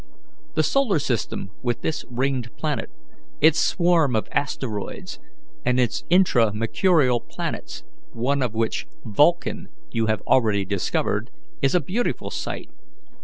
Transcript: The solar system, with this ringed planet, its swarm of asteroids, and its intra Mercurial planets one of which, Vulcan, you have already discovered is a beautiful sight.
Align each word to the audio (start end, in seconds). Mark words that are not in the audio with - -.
The 0.55 0.63
solar 0.63 0.97
system, 0.97 1.51
with 1.61 1.81
this 1.83 2.03
ringed 2.09 2.49
planet, 2.57 2.89
its 3.39 3.59
swarm 3.59 4.15
of 4.15 4.27
asteroids, 4.31 5.19
and 5.63 5.79
its 5.79 6.05
intra 6.09 6.51
Mercurial 6.55 7.19
planets 7.21 7.83
one 8.11 8.41
of 8.41 8.55
which, 8.55 8.87
Vulcan, 9.05 9.67
you 9.91 10.07
have 10.07 10.21
already 10.21 10.65
discovered 10.65 11.29
is 11.61 11.75
a 11.75 11.79
beautiful 11.79 12.31
sight. 12.31 12.71